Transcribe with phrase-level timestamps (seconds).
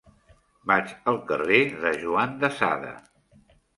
[0.71, 2.95] Vaig al carrer de Juan de Sada.